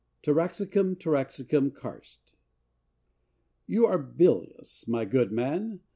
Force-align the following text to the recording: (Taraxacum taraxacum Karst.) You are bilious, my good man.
(Taraxacum 0.23 0.95
taraxacum 0.95 1.75
Karst.) 1.75 2.35
You 3.67 3.85
are 3.85 3.99
bilious, 3.99 4.87
my 4.87 5.05
good 5.05 5.31
man. 5.31 5.81